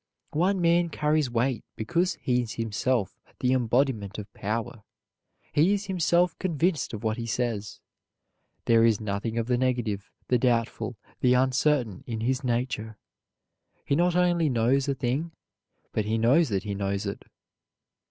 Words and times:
One 0.33 0.59
man 0.59 0.89
carries 0.89 1.29
weight 1.29 1.63
because 1.75 2.15
he 2.15 2.41
is 2.41 2.53
himself 2.53 3.13
the 3.39 3.53
embodiment 3.53 4.17
of 4.17 4.33
power, 4.33 4.81
he 5.53 5.73
is 5.75 5.85
himself 5.85 6.35
convinced 6.39 6.91
of 6.93 7.03
what 7.03 7.17
he 7.17 7.27
says. 7.27 7.81
There 8.65 8.83
is 8.83 8.99
nothing 8.99 9.37
of 9.37 9.45
the 9.45 9.59
negative, 9.59 10.09
the 10.27 10.39
doubtful, 10.39 10.97
the 11.19 11.35
uncertain 11.35 12.03
in 12.07 12.21
his 12.21 12.43
nature. 12.43 12.97
He 13.85 13.95
not 13.95 14.15
only 14.15 14.49
knows 14.49 14.87
a 14.87 14.95
thing, 14.95 15.33
but 15.91 16.05
he 16.05 16.17
knows 16.17 16.49
that 16.49 16.63
he 16.63 16.73
knows 16.73 17.05
it. 17.05 17.23